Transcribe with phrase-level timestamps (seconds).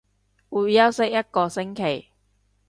[0.49, 2.07] 會休息一個星期